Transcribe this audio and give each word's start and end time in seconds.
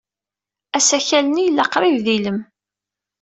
Asakal-nni 0.77 1.41
yella 1.45 1.65
qrib 1.73 1.95
d 2.05 2.07
ilem. 2.15 2.39